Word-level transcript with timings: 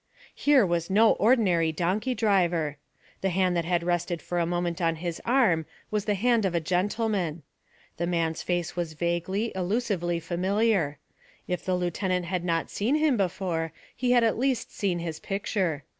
Here 0.33 0.65
was 0.65 0.89
no 0.89 1.11
ordinary 1.11 1.71
donkey 1.71 2.15
driver. 2.15 2.77
The 3.21 3.29
hand 3.29 3.55
that 3.55 3.65
had 3.65 3.83
rested 3.83 4.19
for 4.19 4.39
a 4.39 4.47
moment 4.47 4.81
on 4.81 4.95
his 4.95 5.21
arm 5.25 5.67
was 5.91 6.05
the 6.05 6.15
hand 6.15 6.43
of 6.43 6.55
a 6.55 6.59
gentleman. 6.59 7.43
The 7.97 8.07
man's 8.07 8.41
face 8.41 8.75
was 8.75 8.93
vaguely, 8.93 9.51
elusively 9.53 10.19
familiar; 10.19 10.97
if 11.47 11.63
the 11.63 11.75
lieutenant 11.75 12.25
had 12.25 12.43
not 12.43 12.71
seen 12.71 12.95
him 12.95 13.15
before, 13.15 13.73
he 13.95 14.09
had 14.13 14.23
at 14.23 14.39
least 14.39 14.75
seen 14.75 14.97
his 14.97 15.19
picture. 15.19 15.83